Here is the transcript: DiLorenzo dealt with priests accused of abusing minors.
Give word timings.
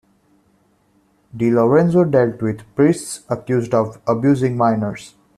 DiLorenzo 1.37 2.09
dealt 2.09 2.41
with 2.41 2.63
priests 2.75 3.21
accused 3.29 3.75
of 3.75 4.01
abusing 4.07 4.57
minors. 4.57 5.13